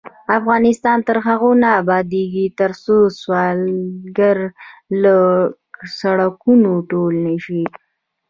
افغانستان 0.39 0.97
تر 1.07 1.17
هغو 1.27 1.51
نه 1.61 1.69
ابادیږي، 1.81 2.45
ترڅو 2.59 2.97
سوالګر 3.21 4.37
له 5.01 5.15
سړکونو 5.99 6.71
ټول 6.91 7.13
نشي. 7.27 7.63